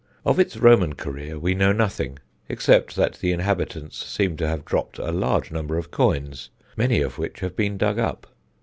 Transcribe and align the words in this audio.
Of 0.25 0.39
its 0.39 0.57
Roman 0.57 0.95
career 0.95 1.37
we 1.37 1.53
know 1.53 1.71
nothing, 1.71 2.17
except 2.49 2.95
that 2.95 3.19
the 3.19 3.31
inhabitants 3.31 4.03
seem 4.03 4.35
to 4.37 4.47
have 4.47 4.65
dropped 4.65 4.97
a 4.97 5.11
large 5.11 5.51
number 5.51 5.77
of 5.77 5.91
coins, 5.91 6.49
many 6.75 7.01
of 7.01 7.19
which 7.19 7.41
have 7.41 7.55
been 7.55 7.77
dug 7.77 7.99
up. 7.99 8.25